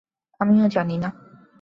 আমিও 0.39 0.67
জানি 0.67 0.95
না। 0.97 1.09